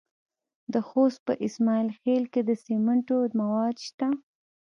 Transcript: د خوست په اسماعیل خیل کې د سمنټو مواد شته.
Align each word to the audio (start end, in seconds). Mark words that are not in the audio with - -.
د 0.73 0.75
خوست 0.87 1.19
په 1.27 1.33
اسماعیل 1.47 1.89
خیل 1.99 2.23
کې 2.33 2.41
د 2.45 2.51
سمنټو 2.65 3.19
مواد 3.39 3.75
شته. 3.87 4.07